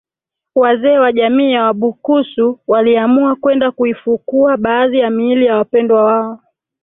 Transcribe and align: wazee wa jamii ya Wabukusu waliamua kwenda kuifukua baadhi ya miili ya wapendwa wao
wazee 0.55 0.97
wa 0.99 1.11
jamii 1.11 1.51
ya 1.51 1.63
Wabukusu 1.63 2.59
waliamua 2.67 3.35
kwenda 3.35 3.71
kuifukua 3.71 4.57
baadhi 4.57 4.99
ya 4.99 5.09
miili 5.09 5.45
ya 5.45 5.55
wapendwa 5.55 6.03
wao 6.03 6.39